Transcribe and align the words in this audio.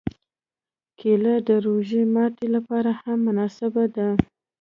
کېله 0.99 1.33
د 1.47 1.49
روژه 1.65 2.01
ماتي 2.13 2.47
لپاره 2.55 2.91
هم 3.01 3.17
مناسبه 3.27 3.83
ده. 3.95 4.09